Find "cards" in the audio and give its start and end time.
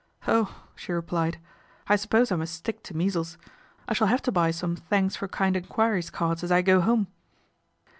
6.09-6.43